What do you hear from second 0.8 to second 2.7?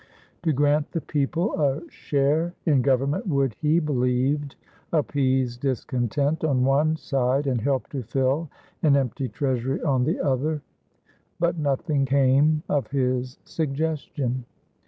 the people a share